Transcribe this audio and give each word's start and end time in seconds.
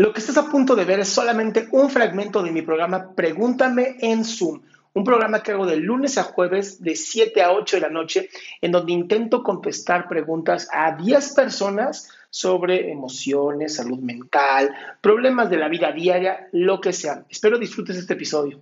Lo 0.00 0.14
que 0.14 0.20
estás 0.20 0.38
a 0.38 0.48
punto 0.48 0.74
de 0.76 0.86
ver 0.86 1.00
es 1.00 1.10
solamente 1.10 1.68
un 1.72 1.90
fragmento 1.90 2.42
de 2.42 2.50
mi 2.50 2.62
programa 2.62 3.14
Pregúntame 3.14 3.96
en 4.00 4.24
Zoom, 4.24 4.62
un 4.94 5.04
programa 5.04 5.42
que 5.42 5.52
hago 5.52 5.66
de 5.66 5.76
lunes 5.76 6.16
a 6.16 6.22
jueves 6.22 6.82
de 6.82 6.96
7 6.96 7.42
a 7.42 7.52
8 7.52 7.76
de 7.76 7.80
la 7.82 7.90
noche, 7.90 8.30
en 8.62 8.72
donde 8.72 8.92
intento 8.92 9.42
contestar 9.42 10.08
preguntas 10.08 10.70
a 10.72 10.96
10 10.96 11.34
personas 11.34 12.08
sobre 12.30 12.90
emociones, 12.90 13.74
salud 13.74 13.98
mental, 13.98 14.74
problemas 15.02 15.50
de 15.50 15.58
la 15.58 15.68
vida 15.68 15.92
diaria, 15.92 16.48
lo 16.52 16.80
que 16.80 16.94
sea. 16.94 17.26
Espero 17.28 17.58
disfrutes 17.58 17.98
este 17.98 18.14
episodio. 18.14 18.58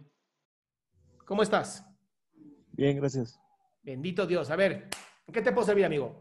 ¿Cómo 1.24 1.44
estás? 1.44 1.86
Bien, 2.72 2.96
gracias. 2.96 3.38
Bendito 3.84 4.26
Dios. 4.26 4.50
A 4.50 4.56
ver, 4.56 4.88
¿qué 5.32 5.40
te 5.40 5.52
puedo 5.52 5.68
servir, 5.68 5.84
amigo? 5.84 6.20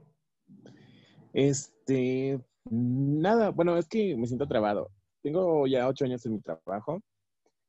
Este, 1.33 2.39
nada, 2.69 3.49
bueno, 3.49 3.77
es 3.77 3.87
que 3.87 4.15
me 4.15 4.27
siento 4.27 4.47
trabado. 4.47 4.91
Tengo 5.21 5.67
ya 5.67 5.87
ocho 5.87 6.05
años 6.05 6.25
en 6.25 6.33
mi 6.33 6.41
trabajo. 6.41 7.01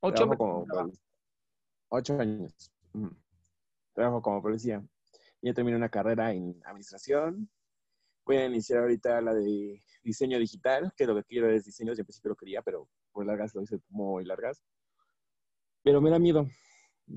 ¿Ocho 0.01 0.23
años? 0.23 0.99
ocho 1.89 2.19
años. 2.19 2.71
Trabajo 3.93 4.21
como 4.21 4.41
policía. 4.41 4.83
Ya 5.41 5.53
terminé 5.53 5.77
una 5.77 5.89
carrera 5.89 6.31
en 6.31 6.61
administración. 6.65 7.49
Voy 8.25 8.37
a 8.37 8.45
iniciar 8.45 8.79
ahorita 8.79 9.21
la 9.21 9.33
de 9.33 9.81
diseño 10.03 10.37
digital, 10.37 10.93
que 10.95 11.05
lo 11.05 11.15
que 11.15 11.23
quiero 11.23 11.49
es 11.49 11.65
diseño. 11.65 11.93
Yo 11.93 12.01
en 12.01 12.05
principio 12.05 12.29
lo 12.29 12.35
quería, 12.35 12.61
pero 12.61 12.87
por 13.11 13.25
largas 13.25 13.55
lo 13.55 13.63
hice 13.63 13.79
muy 13.89 14.25
largas. 14.25 14.61
Pero 15.83 16.01
me 16.01 16.09
da 16.09 16.19
miedo. 16.19 16.47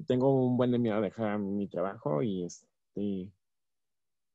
Tengo 0.06 0.46
un 0.46 0.56
buen 0.56 0.70
miedo 0.80 0.96
a 0.96 1.00
dejar 1.00 1.38
mi 1.38 1.68
trabajo 1.68 2.22
y 2.22 2.44
este 2.44 3.30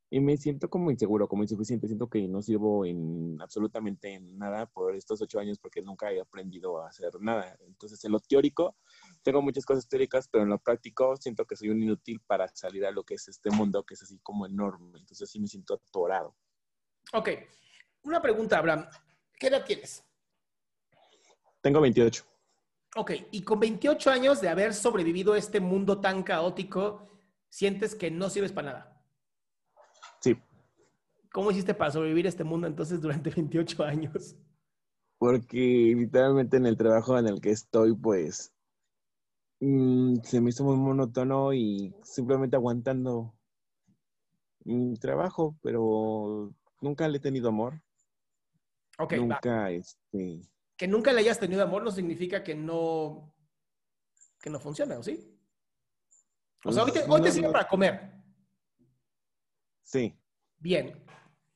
y 0.10 0.22
me 0.22 0.38
siento 0.38 0.70
como 0.70 0.90
inseguro, 0.90 1.28
como 1.28 1.44
insuficiente. 1.44 1.88
Siento 1.88 2.10
que 2.10 2.28
no 2.28 2.42
sirvo 2.42 2.86
en 2.86 3.38
absolutamente 3.42 4.20
nada 4.22 4.66
por 4.66 4.96
estos 4.96 5.22
ocho 5.22 5.40
años 5.40 5.60
porque 5.60 5.82
nunca 5.82 6.12
he 6.12 6.22
aprendido 6.22 6.82
a 6.82 6.88
hacer 6.88 7.12
nada. 7.20 7.58
Entonces, 7.62 8.04
en 8.06 8.14
lo 8.14 8.20
teórico, 8.20 8.78
tengo 9.22 9.42
muchas 9.42 9.66
cosas 9.66 9.88
teóricas, 9.90 10.30
pero 10.30 10.44
en 10.44 10.50
lo 10.50 10.60
práctico 10.60 11.18
siento 11.18 11.46
que 11.46 11.58
soy 11.58 11.70
un 11.70 11.84
inútil 11.84 12.22
para 12.26 12.48
salir 12.48 12.86
a 12.86 12.92
lo 12.92 13.04
que 13.04 13.16
es 13.16 13.28
este 13.28 13.50
mundo, 13.50 13.84
que 13.84 13.96
es 13.96 14.04
así 14.04 14.18
como 14.20 14.46
enorme. 14.46 15.00
Entonces, 15.00 15.30
sí 15.30 15.40
me 15.40 15.48
siento 15.48 15.74
atorado. 15.74 16.36
Ok. 17.14 17.30
Una 18.04 18.22
pregunta, 18.22 18.58
Abraham. 18.58 18.86
¿Qué 19.38 19.48
edad 19.48 19.66
tienes? 19.66 20.06
Tengo 21.62 21.82
28. 21.82 22.24
Ok. 22.96 23.12
Y 23.32 23.42
con 23.42 23.60
28 23.60 24.10
años 24.10 24.40
de 24.40 24.48
haber 24.48 24.74
sobrevivido 24.74 25.34
a 25.34 25.38
este 25.38 25.60
mundo 25.60 26.00
tan 26.00 26.24
caótico, 26.24 27.10
¿sientes 27.50 27.94
que 27.94 28.10
no 28.10 28.30
sirves 28.30 28.54
para 28.54 28.72
nada? 28.72 28.97
¿Cómo 31.32 31.52
hiciste 31.52 31.74
para 31.74 31.92
sobrevivir 31.92 32.26
a 32.26 32.30
este 32.30 32.44
mundo 32.44 32.68
entonces 32.68 33.02
durante 33.02 33.30
28 33.36 33.84
años? 33.84 34.36
Porque 35.18 35.94
literalmente 35.96 36.58
en 36.58 36.66
el 36.66 36.78
trabajo 36.78 37.18
en 37.18 37.28
el 37.28 37.42
que 37.42 37.52
estoy, 37.52 37.96
pues, 37.96 38.54
mm, 39.60 40.18
se 40.24 40.42
me 40.42 40.50
hizo 40.50 40.64
muy 40.64 40.78
monótono 40.78 41.54
y 41.54 41.96
simplemente 42.04 42.56
aguantando 42.56 43.34
mi 44.64 44.96
trabajo, 44.98 45.58
pero 45.62 46.54
nunca 46.82 47.08
le 47.08 47.18
he 47.18 47.22
tenido 47.22 47.50
amor. 47.50 47.82
Ok, 49.00 49.14
nunca, 49.14 49.72
este... 49.72 50.42
Que 50.76 50.88
nunca 50.88 51.12
le 51.12 51.22
hayas 51.22 51.40
tenido 51.40 51.64
amor 51.64 51.84
no 51.84 51.92
significa 51.92 52.44
que 52.44 52.54
no, 52.54 53.34
que 54.40 54.50
no 54.50 54.60
funciona, 54.60 55.00
¿o 55.00 55.04
sí? 55.04 55.34
O 56.64 56.72
sea, 56.72 56.84
hoy 56.84 56.92
te, 56.92 57.04
hoy 57.08 57.22
te 57.22 57.32
sirve 57.32 57.52
para 57.52 57.68
comer. 57.68 58.12
Sí. 59.84 60.14
Bien. 60.60 60.94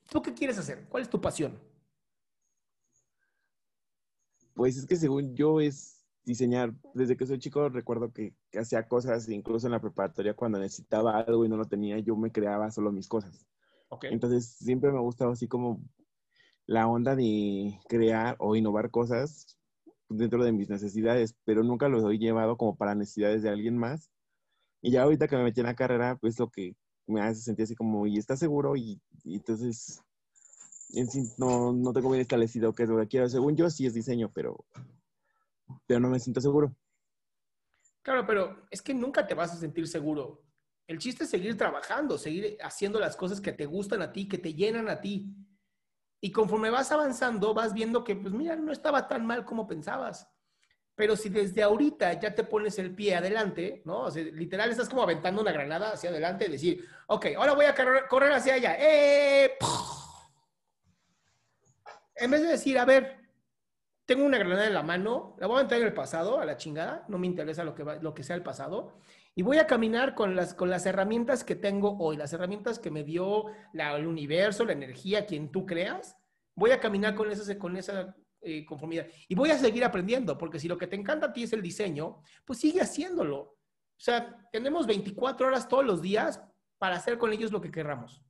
¿Tú 0.10 0.22
qué 0.22 0.34
quieres 0.34 0.58
hacer? 0.58 0.88
¿Cuál 0.90 1.04
es 1.04 1.10
tu 1.10 1.22
pasión? 1.22 1.60
Pues 4.54 4.78
es 4.78 4.86
que 4.86 4.96
según 4.96 5.36
yo 5.36 5.62
es 5.62 6.06
diseñar. 6.24 6.74
Desde 6.94 7.16
que 7.18 7.26
soy 7.26 7.40
chico 7.40 7.70
recuerdo 7.70 8.12
que, 8.12 8.36
hacía 8.60 8.88
cosas, 8.88 9.28
incluso 9.30 9.68
en 9.68 9.72
la 9.72 9.82
preparatoria 9.82 10.34
cuando 10.34 10.60
necesitaba 10.60 11.20
algo 11.20 11.46
y 11.46 11.50
no 11.50 11.58
lo 11.58 11.66
tenía, 11.66 11.98
yo 12.00 12.16
me 12.16 12.32
creaba 12.32 12.72
solo 12.72 12.92
mis 12.92 13.08
cosas. 13.08 13.48
Okay. 13.90 14.14
Entonces 14.14 14.56
siempre 14.58 14.92
me 14.92 14.98
ha 14.98 15.02
gustado 15.02 15.32
así 15.32 15.48
como 15.48 15.82
la 16.66 16.88
onda 16.88 17.16
de 17.16 17.80
crear 17.90 18.36
o 18.40 18.56
innovar 18.56 18.92
cosas 18.92 19.58
dentro 20.10 20.44
de 20.44 20.52
mis 20.52 20.70
necesidades, 20.70 21.36
pero 21.46 21.64
nunca 21.64 21.90
lo 21.90 22.10
he 22.12 22.18
llevado 22.18 22.58
como 22.58 22.76
para 22.76 22.96
necesidades 22.96 23.44
de 23.44 23.50
alguien 23.50 23.78
más. 23.78 24.12
Y 24.82 24.92
ya 24.92 25.04
ahorita 25.04 25.28
que 25.28 25.38
me 25.38 25.44
metí 25.44 25.60
en 25.62 25.68
la 25.68 25.76
carrera, 25.76 26.18
pues 26.18 26.40
lo 26.40 26.50
que 26.50 26.76
me 27.12 27.22
hace 27.22 27.42
sentir 27.42 27.64
así 27.64 27.76
como, 27.76 28.08
¿y 28.08 28.18
estás 28.18 28.40
seguro? 28.40 28.76
Y, 28.76 29.00
entonces, 29.26 30.02
no, 31.38 31.72
no 31.74 31.94
tengo 31.94 32.10
bien 32.10 32.22
establecido 32.22 32.74
qué 32.74 32.84
es 32.84 32.90
lo 32.90 32.98
que 32.98 33.08
quiero. 33.08 33.30
Según 33.30 33.56
yo, 33.56 33.70
sí 33.70 33.86
es 33.86 33.94
diseño, 33.94 34.32
pero, 34.34 34.66
pero 35.86 36.00
no 36.00 36.10
me 36.10 36.20
siento 36.20 36.42
seguro. 36.42 36.76
Claro, 38.02 38.26
pero 38.26 38.66
es 38.72 38.82
que 38.82 38.94
nunca 38.94 39.28
te 39.28 39.36
vas 39.36 39.54
a 39.54 39.58
sentir 39.58 39.88
seguro. 39.88 40.44
El 40.88 40.98
chiste 40.98 41.26
es 41.26 41.30
seguir 41.30 41.56
trabajando, 41.56 42.18
seguir 42.18 42.58
haciendo 42.62 43.00
las 43.00 43.16
cosas 43.16 43.40
que 43.40 43.54
te 43.54 43.66
gustan 43.66 44.02
a 44.02 44.12
ti, 44.12 44.28
que 44.28 44.38
te 44.38 44.54
llenan 44.54 44.90
a 44.90 45.00
ti. 45.00 45.36
Y 46.20 46.32
conforme 46.32 46.70
vas 46.70 46.92
avanzando, 46.92 47.54
vas 47.54 47.74
viendo 47.74 48.04
que, 48.04 48.16
pues 48.16 48.34
mira, 48.34 48.56
no 48.56 48.72
estaba 48.72 49.08
tan 49.08 49.26
mal 49.26 49.46
como 49.46 49.68
pensabas. 49.68 50.31
Pero 51.02 51.16
si 51.16 51.30
desde 51.30 51.64
ahorita 51.64 52.20
ya 52.20 52.36
te 52.36 52.44
pones 52.44 52.78
el 52.78 52.94
pie 52.94 53.16
adelante, 53.16 53.82
¿no? 53.86 54.02
O 54.02 54.12
literal 54.12 54.70
estás 54.70 54.88
como 54.88 55.02
aventando 55.02 55.42
una 55.42 55.52
granada 55.52 55.94
hacia 55.94 56.12
adelante 56.12 56.46
y 56.46 56.52
decir, 56.52 56.88
ok, 57.08 57.26
ahora 57.38 57.54
voy 57.54 57.66
a 57.66 57.74
correr, 58.08 58.32
hacia 58.32 58.54
allá. 58.54 58.76
¡Eh! 58.80 59.58
En 62.18 62.30
vez 62.30 62.42
de 62.44 62.50
decir, 62.50 62.78
a 62.78 62.86
ver, 62.86 63.18
tengo 64.06 64.24
una 64.24 64.38
granada 64.38 64.68
en 64.68 64.76
la 64.76 64.84
mano, 64.84 65.36
la 65.40 65.48
voy 65.48 65.56
a 65.56 65.60
aventar 65.62 65.80
en 65.80 65.88
el 65.88 65.94
pasado, 65.96 66.40
a 66.40 66.46
la 66.46 66.58
chingada, 66.58 67.04
no 67.08 67.18
me 67.18 67.26
interesa 67.26 67.64
lo 67.64 67.74
que, 67.74 67.84
lo 67.84 68.14
que 68.14 68.24
sea 68.24 68.36
el 68.36 68.44
pasado, 68.44 69.00
y 69.34 69.42
voy 69.42 69.58
a 69.58 69.66
caminar 69.66 70.14
con 70.14 70.36
las, 70.36 70.54
con 70.54 70.70
las 70.70 70.86
herramientas 70.86 71.44
que 71.44 71.56
tengo 71.56 71.98
hoy, 71.98 72.16
las 72.16 72.32
herramientas 72.32 72.78
que 72.78 72.92
me 72.92 73.04
dio 73.04 73.46
el 73.74 74.06
universo, 74.06 74.66
la 74.66 74.74
energía, 74.74 75.26
quien 75.26 75.52
tú 75.52 75.66
creas, 75.66 76.16
voy 76.54 76.70
a 76.70 76.80
caminar 76.80 77.16
con, 77.16 77.32
esas, 77.32 77.56
con 77.56 77.76
esa 77.76 78.16
eh, 78.42 78.66
conformidad. 78.66 79.08
Y 79.28 79.36
voy 79.36 79.52
a 79.52 79.58
seguir 79.58 79.84
aprendiendo, 79.84 80.38
porque 80.38 80.60
si 80.60 80.68
lo 80.68 80.78
que 80.78 80.88
te 80.88 80.96
encanta 80.96 81.28
a 81.28 81.34
ti 81.34 81.44
es 81.44 81.54
el 81.54 81.62
diseño, 81.62 82.22
pues 82.44 82.60
sigue 82.60 82.82
haciéndolo. 82.82 83.40
O 83.40 84.04
sea, 84.04 84.50
tenemos 84.52 84.88
24 84.88 85.48
horas 85.48 85.68
todos 85.68 85.86
los 85.86 86.02
días 86.02 86.42
para 86.78 86.96
hacer 86.96 87.18
con 87.18 87.32
ellos 87.32 87.52
lo 87.52 87.62
que 87.62 87.70
querramos. 87.70 88.24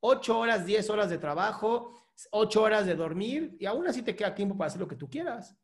8 0.00 0.38
horas, 0.38 0.64
10 0.64 0.90
horas 0.90 1.10
de 1.10 1.18
trabajo, 1.18 1.92
8 2.30 2.62
horas 2.62 2.86
de 2.86 2.94
dormir, 2.94 3.56
y 3.58 3.66
aún 3.66 3.86
así 3.88 4.02
te 4.02 4.14
queda 4.14 4.34
tiempo 4.34 4.56
para 4.56 4.68
hacer 4.68 4.80
lo 4.80 4.88
que 4.88 4.96
tú 4.96 5.08
quieras. 5.08 5.56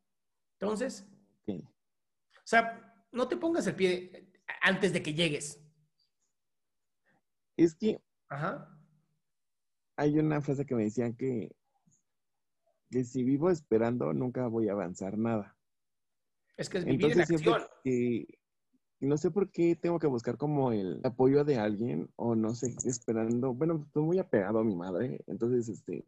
Entonces, 0.59 1.07
o 1.49 2.49
sea, 2.49 2.95
no 3.13 3.29
te 3.29 3.37
pongas 3.37 3.67
el 3.67 3.75
pie 3.75 4.33
antes 4.61 4.93
de 4.93 5.03
que 5.03 5.15
llegues. 5.15 5.61
Es 7.57 7.75
que 7.75 8.01
Ajá. 8.29 8.77
hay 9.97 10.19
una 10.19 10.41
frase 10.41 10.67
que 10.67 10.75
me 10.75 10.85
decían 10.85 11.15
que 11.15 11.55
que 12.91 13.05
si 13.05 13.25
vivo 13.25 13.51
esperando 13.51 14.13
nunca 14.13 14.47
voy 14.49 14.69
a 14.69 14.73
avanzar 14.73 15.19
nada. 15.19 15.57
Es 16.57 16.69
que 16.69 16.79
es 16.79 16.85
vivir 16.85 17.13
en 17.13 17.21
acción. 17.21 17.63
no 19.01 19.19
sé 19.19 19.31
por 19.31 19.51
qué 19.51 19.77
tengo 19.77 19.99
que 19.99 20.07
buscar 20.07 20.37
como 20.39 20.73
el 20.73 21.01
apoyo 21.05 21.45
de 21.45 21.59
alguien 21.59 22.11
o 22.17 22.35
no 22.35 22.55
sé, 22.55 22.75
esperando. 22.85 23.53
Bueno, 23.53 23.85
estoy 23.87 24.03
muy 24.03 24.19
apegado 24.19 24.61
a 24.61 24.65
mi 24.65 24.75
madre, 24.75 25.23
entonces 25.27 25.69
este, 25.69 26.05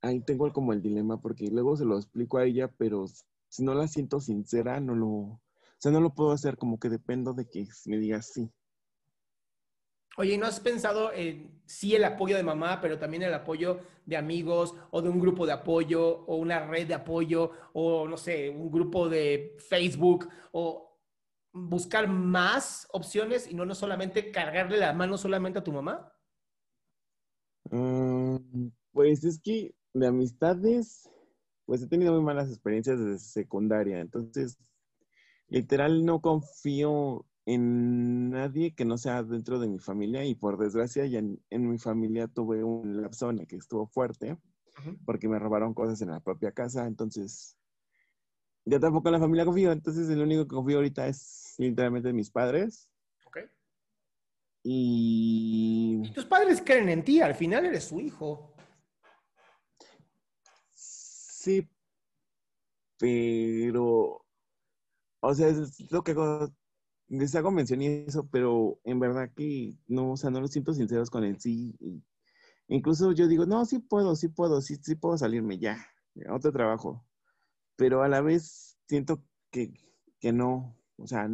ahí 0.00 0.20
tengo 0.20 0.52
como 0.52 0.72
el 0.72 0.82
dilema 0.82 1.20
porque 1.20 1.48
luego 1.48 1.76
se 1.76 1.84
lo 1.84 1.96
explico 1.96 2.38
a 2.38 2.44
ella, 2.44 2.68
pero 2.76 3.06
si 3.48 3.62
no 3.64 3.74
la 3.74 3.86
siento 3.86 4.20
sincera, 4.20 4.80
no 4.80 4.94
lo, 4.94 5.08
o 5.08 5.40
sea, 5.78 5.92
no 5.92 6.00
lo 6.00 6.14
puedo 6.14 6.32
hacer 6.32 6.56
como 6.56 6.78
que 6.78 6.88
dependo 6.88 7.32
de 7.32 7.48
que 7.48 7.68
me 7.86 7.98
diga 7.98 8.22
sí. 8.22 8.50
Oye, 10.18 10.36
¿no 10.36 10.46
has 10.46 10.60
pensado 10.60 11.12
en 11.12 11.62
sí 11.64 11.94
el 11.94 12.04
apoyo 12.04 12.36
de 12.36 12.42
mamá, 12.42 12.80
pero 12.80 12.98
también 12.98 13.22
el 13.22 13.32
apoyo 13.32 13.80
de 14.04 14.16
amigos 14.16 14.74
o 14.90 15.00
de 15.00 15.08
un 15.08 15.18
grupo 15.18 15.46
de 15.46 15.52
apoyo 15.52 16.24
o 16.26 16.36
una 16.36 16.66
red 16.66 16.86
de 16.86 16.94
apoyo 16.94 17.50
o 17.72 18.06
no 18.06 18.16
sé, 18.16 18.50
un 18.50 18.70
grupo 18.70 19.08
de 19.08 19.56
Facebook 19.58 20.28
o 20.52 20.98
buscar 21.52 22.08
más 22.08 22.86
opciones 22.92 23.50
y 23.50 23.54
no, 23.54 23.64
no 23.64 23.74
solamente 23.74 24.30
cargarle 24.30 24.78
la 24.78 24.92
mano 24.92 25.16
solamente 25.16 25.58
a 25.58 25.64
tu 25.64 25.72
mamá? 25.72 26.12
Mm, 27.70 28.68
pues 28.92 29.24
es 29.24 29.40
que 29.40 29.74
de 29.94 30.06
amistades, 30.06 31.08
pues 31.64 31.82
he 31.82 31.86
tenido 31.86 32.12
muy 32.12 32.22
malas 32.22 32.48
experiencias 32.48 32.98
desde 32.98 33.18
secundaria, 33.18 34.00
entonces 34.00 34.58
literal 35.48 36.04
no 36.04 36.20
confío 36.20 37.26
en 37.44 38.30
nadie 38.30 38.74
que 38.74 38.84
no 38.84 38.98
sea 38.98 39.22
dentro 39.22 39.58
de 39.58 39.68
mi 39.68 39.78
familia 39.78 40.24
y 40.24 40.34
por 40.34 40.58
desgracia 40.58 41.06
ya 41.06 41.18
en, 41.18 41.40
mi 41.50 41.78
familia 41.78 42.28
tuve 42.28 42.62
un 42.62 43.02
lapso 43.02 43.30
en 43.30 43.40
el 43.40 43.46
que 43.46 43.56
estuvo 43.56 43.86
fuerte 43.86 44.38
porque 45.04 45.28
me 45.28 45.38
robaron 45.38 45.74
cosas 45.74 46.00
en 46.00 46.10
la 46.10 46.20
propia 46.20 46.52
casa, 46.52 46.86
entonces 46.86 47.58
ya 48.64 48.78
tampoco 48.78 49.08
en 49.08 49.12
la 49.12 49.20
familia 49.20 49.44
confío, 49.44 49.72
entonces 49.72 50.08
el 50.08 50.22
único 50.22 50.44
que 50.44 50.54
confío 50.54 50.76
ahorita 50.76 51.06
es 51.06 51.54
literalmente 51.58 52.12
mis 52.12 52.30
padres. 52.30 52.88
Ok. 53.26 53.38
Y... 54.62 56.00
y 56.04 56.12
tus 56.12 56.24
padres 56.24 56.62
creen 56.64 56.88
en 56.88 57.04
ti, 57.04 57.20
al 57.20 57.34
final 57.34 57.66
eres 57.66 57.84
su 57.84 58.00
hijo. 58.00 58.54
Sí, 60.72 61.68
pero, 62.98 64.24
o 65.20 65.34
sea, 65.34 65.48
es 65.48 65.90
lo 65.90 66.04
que 66.04 66.12
hago, 66.12 66.52
les 67.12 67.34
hago 67.34 67.50
mención 67.50 67.82
y 67.82 67.86
eso, 67.86 68.26
pero 68.30 68.80
en 68.84 68.98
verdad 68.98 69.30
que 69.36 69.76
no, 69.86 70.12
o 70.12 70.16
sea, 70.16 70.30
no 70.30 70.40
lo 70.40 70.48
siento 70.48 70.72
sinceros 70.72 71.10
con 71.10 71.24
el 71.24 71.38
sí. 71.38 71.76
Incluso 72.68 73.12
yo 73.12 73.28
digo, 73.28 73.44
no, 73.44 73.66
sí 73.66 73.80
puedo, 73.80 74.16
sí 74.16 74.28
puedo, 74.28 74.62
sí, 74.62 74.76
sí 74.76 74.94
puedo 74.94 75.18
salirme 75.18 75.58
ya, 75.58 75.76
otro 76.30 76.52
trabajo. 76.52 77.04
Pero 77.76 78.02
a 78.02 78.08
la 78.08 78.22
vez 78.22 78.78
siento 78.88 79.22
que, 79.50 79.74
que 80.20 80.32
no, 80.32 80.74
o 80.96 81.06
sea, 81.06 81.28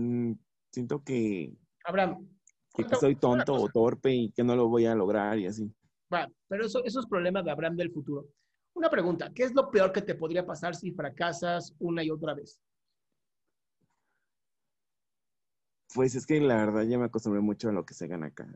siento 0.73 1.05
que... 1.05 1.57
Abraham. 1.85 2.29
Que 2.75 2.85
soy 2.97 3.15
tonto 3.15 3.55
o 3.55 3.69
torpe 3.69 4.13
y 4.13 4.31
que 4.33 4.45
no 4.45 4.57
lo 4.57 4.69
voy 4.69 4.87
a 4.87 4.95
lograr 4.95 5.39
y 5.39 5.47
así. 5.47 5.73
Va, 6.13 6.29
pero 6.49 6.67
eso, 6.67 6.83
esos 6.85 7.07
problemas 7.07 7.45
de 7.45 7.53
Abraham 7.53 7.77
del 7.77 7.93
futuro. 7.93 8.27
Una 8.75 8.91
pregunta, 8.91 9.33
¿qué 9.33 9.45
es 9.45 9.55
lo 9.55 9.71
peor 9.71 9.93
que 9.93 10.03
te 10.03 10.15
podría 10.15 10.45
pasar 10.45 10.75
si 10.75 10.91
fracasas 10.93 11.75
una 11.79 12.03
y 12.03 12.11
otra 12.11 12.35
vez? 12.35 12.61
Pues 15.94 16.14
es 16.14 16.26
que 16.26 16.40
la 16.40 16.56
verdad 16.56 16.82
ya 16.82 16.99
me 16.99 17.06
acostumbré 17.06 17.40
mucho 17.40 17.69
a 17.69 17.73
lo 17.73 17.85
que 17.85 17.94
se 17.94 18.06
gana 18.06 18.26
acá. 18.26 18.49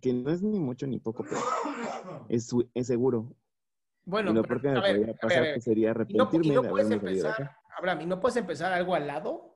Que 0.00 0.12
no 0.12 0.30
es 0.30 0.42
ni 0.42 0.58
mucho 0.58 0.86
ni 0.86 0.98
poco, 0.98 1.24
pero 1.24 1.40
es, 2.28 2.50
es 2.74 2.86
seguro. 2.86 3.34
Bueno, 4.04 4.30
y 4.30 4.34
lo 4.34 4.42
que 4.42 4.54
me 4.54 4.80
podría 4.80 5.14
pasar 5.14 5.44
pues, 5.52 5.64
sería 5.64 5.90
arrepentirme 5.90 6.54
no, 6.54 6.62
puedes 6.62 6.90
empezar, 6.90 7.56
Abraham, 7.76 8.00
¿y 8.00 8.06
no 8.06 8.20
puedes 8.20 8.36
empezar 8.36 8.72
algo 8.72 8.94
al 8.94 9.06
lado? 9.06 9.50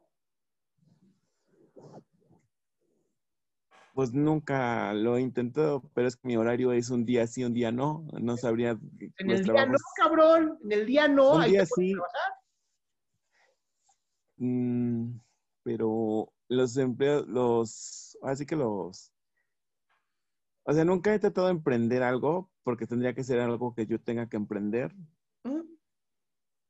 Pues 3.94 4.12
nunca 4.12 4.92
lo 4.92 5.16
he 5.16 5.20
intentado, 5.20 5.88
pero 5.94 6.08
es 6.08 6.16
que 6.16 6.26
mi 6.26 6.36
horario 6.36 6.72
es 6.72 6.90
un 6.90 7.04
día 7.04 7.28
sí, 7.28 7.44
un 7.44 7.54
día 7.54 7.70
no. 7.70 8.04
No 8.20 8.36
sabría. 8.36 8.76
En 9.18 9.30
el 9.30 9.44
día 9.44 9.66
no, 9.66 9.78
cabrón. 9.96 10.58
En 10.64 10.72
el 10.72 10.86
día 10.86 11.06
no. 11.06 11.36
Un 11.36 11.44
día 11.44 11.64
sí. 11.64 11.94
Mm, 14.36 15.20
pero 15.62 16.33
los 16.48 16.76
empleos, 16.76 17.26
los. 17.26 18.18
Así 18.22 18.46
que 18.46 18.56
los. 18.56 19.12
O 20.66 20.72
sea, 20.72 20.84
nunca 20.84 21.14
he 21.14 21.18
tratado 21.18 21.48
de 21.48 21.52
emprender 21.52 22.02
algo 22.02 22.50
porque 22.62 22.86
tendría 22.86 23.14
que 23.14 23.24
ser 23.24 23.40
algo 23.40 23.74
que 23.74 23.86
yo 23.86 24.00
tenga 24.00 24.28
que 24.28 24.36
emprender. 24.36 24.94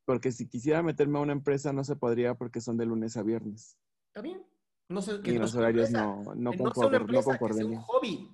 Porque 0.05 0.31
si 0.31 0.47
quisiera 0.47 0.83
meterme 0.83 1.17
a 1.17 1.21
una 1.21 1.33
empresa 1.33 1.73
no 1.73 1.83
se 1.83 1.95
podría 1.95 2.35
porque 2.35 2.61
son 2.61 2.77
de 2.77 2.85
lunes 2.85 3.17
a 3.17 3.23
viernes. 3.23 3.77
Está 4.07 4.21
bien. 4.21 4.45
No 4.87 5.01
sé, 5.01 5.19
que 5.21 5.31
y 5.31 5.37
los 5.39 5.55
horarios 5.55 5.89
no, 5.89 6.21
no, 6.35 6.51
no, 6.51 6.51
un 6.51 7.75
hobby. 7.77 8.29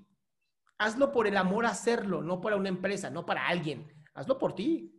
Hazlo 0.78 1.12
por 1.12 1.28
el 1.28 1.38
amor 1.38 1.66
a 1.66 1.70
hacerlo, 1.70 2.22
no 2.22 2.42
para 2.42 2.58
una 2.58 2.68
empresa, 2.68 3.10
no 3.10 3.26
para 3.26 3.48
alguien. 3.48 3.88
Hazlo 4.14 4.38
por 4.38 4.54
ti. 4.54 4.94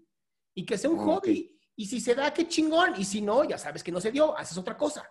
Y 0.55 0.65
que 0.65 0.79
sea 0.79 0.89
un 0.89 0.99
hobby. 0.99 1.61
Y 1.77 1.87
si 1.87 2.01
se 2.01 2.15
da, 2.15 2.33
qué 2.33 2.49
chingón. 2.49 2.95
Y 2.97 3.05
si 3.05 3.21
no, 3.21 3.45
ya 3.45 3.59
sabes 3.59 3.83
que 3.83 3.93
no 3.93 4.01
se 4.01 4.13
dio, 4.13 4.37
haces 4.39 4.57
otra 4.57 4.77
cosa. 4.77 5.05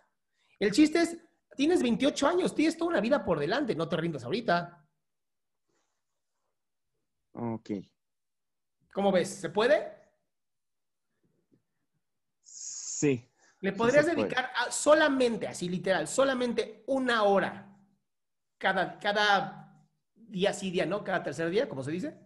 El 0.61 0.71
chiste 0.71 1.01
es, 1.01 1.17
tienes 1.57 1.81
28 1.81 2.27
años, 2.27 2.53
tienes 2.53 2.77
toda 2.77 2.91
una 2.91 3.01
vida 3.01 3.25
por 3.25 3.39
delante, 3.39 3.73
no 3.73 3.89
te 3.89 3.97
rindas 3.97 4.23
ahorita. 4.23 4.87
Ok. 7.31 7.71
¿Cómo 8.93 9.11
ves? 9.11 9.27
¿Se 9.27 9.49
puede? 9.49 9.91
Sí. 12.43 13.27
Le 13.59 13.71
podrías 13.71 14.05
dedicar 14.05 14.51
solamente, 14.69 15.47
así 15.47 15.67
literal, 15.67 16.07
solamente 16.07 16.83
una 16.85 17.23
hora 17.23 17.75
cada, 18.59 18.99
cada 18.99 19.87
día 20.13 20.53
sí, 20.53 20.69
día 20.69 20.85
no, 20.85 21.03
cada 21.03 21.23
tercer 21.23 21.49
día, 21.49 21.67
como 21.67 21.81
se 21.81 21.89
dice. 21.89 22.19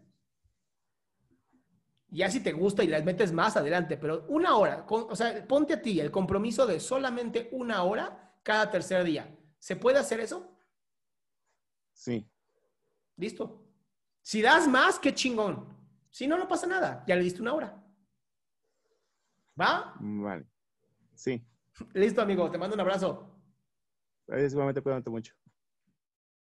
Ya 2.09 2.29
si 2.29 2.41
te 2.41 2.51
gusta 2.51 2.83
y 2.83 2.87
las 2.87 3.05
metes 3.05 3.31
más 3.31 3.55
adelante, 3.55 3.95
pero 3.95 4.25
una 4.27 4.57
hora, 4.57 4.85
o 4.89 5.15
sea, 5.15 5.47
ponte 5.47 5.75
a 5.75 5.81
ti 5.81 6.01
el 6.01 6.11
compromiso 6.11 6.65
de 6.65 6.81
solamente 6.81 7.47
una 7.53 7.83
hora 7.83 8.24
cada 8.45 8.69
tercer 8.69 9.03
día. 9.03 9.27
¿Se 9.57 9.75
puede 9.75 9.97
hacer 9.97 10.19
eso? 10.19 10.55
Sí. 11.93 12.29
Listo. 13.17 13.65
Si 14.21 14.43
das 14.43 14.67
más, 14.67 14.99
qué 14.99 15.15
chingón. 15.15 15.75
Si 16.11 16.27
no, 16.27 16.37
no 16.37 16.47
pasa 16.47 16.67
nada. 16.67 17.03
Ya 17.07 17.15
le 17.15 17.23
diste 17.23 17.41
una 17.41 17.55
hora. 17.55 17.83
¿Va? 19.59 19.95
Vale. 19.99 20.45
Sí. 21.15 21.43
Listo, 21.93 22.21
amigo. 22.21 22.51
Te 22.51 22.59
mando 22.59 22.75
un 22.75 22.81
abrazo. 22.81 23.35
Gracias, 24.27 24.53
igualmente, 24.53 24.81
cuídate 24.81 25.09
mucho. 25.09 25.33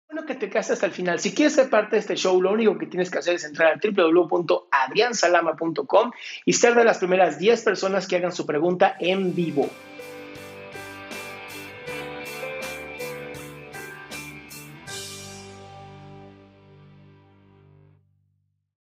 Bueno, 0.09 0.25
que 0.25 0.37
te 0.37 0.49
quedaste 0.49 0.75
hasta 0.75 0.87
el 0.87 0.93
final. 0.93 1.19
Si 1.19 1.35
quieres 1.35 1.55
ser 1.55 1.69
parte 1.69 1.97
de 1.97 2.01
este 2.01 2.15
show, 2.15 2.41
lo 2.41 2.53
único 2.53 2.79
que 2.79 2.87
tienes 2.87 3.11
que 3.11 3.19
hacer 3.19 3.35
es 3.35 3.43
entrar 3.45 3.75
a 3.75 3.81
www.adriansalama.com 3.83 6.13
y 6.45 6.53
ser 6.53 6.77
de 6.77 6.85
las 6.85 6.99
primeras 6.99 7.41
10 7.41 7.65
personas 7.65 8.07
que 8.07 8.15
hagan 8.17 8.31
su 8.33 8.47
pregunta 8.47 8.97
en 9.01 9.35
vivo. 9.35 9.69